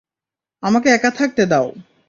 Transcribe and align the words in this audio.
আমাকে 0.63 0.87
একা 0.91 1.11
থাকতে 1.19 1.43
দাও! 1.51 1.67